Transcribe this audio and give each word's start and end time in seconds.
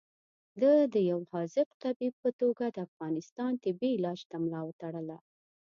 ده 0.61 0.71
د 0.93 0.95
یو 1.11 1.19
حاذق 1.31 1.69
طبیب 1.83 2.13
په 2.23 2.29
توګه 2.41 2.65
د 2.69 2.77
افغانستان 2.87 3.51
تبې 3.63 3.89
علاج 3.97 4.19
ته 4.29 4.35
ملا 4.43 4.61
وتړله. 4.65 5.17